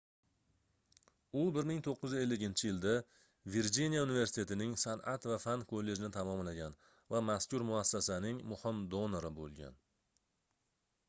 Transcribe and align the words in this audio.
u 1.41 1.41
1950-yilda 1.57 2.93
virjiniya 3.55 4.05
universitetining 4.07 4.73
sanʼat 4.85 5.29
va 5.33 5.37
fan 5.45 5.67
kollejini 5.73 6.11
tamomlagan 6.17 6.79
va 7.15 7.23
mazkur 7.29 7.69
muassasaning 7.71 8.43
muhim 8.55 8.83
donori 8.97 9.35
boʻlgan 9.39 9.81